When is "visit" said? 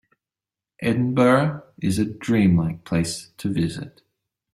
3.53-4.01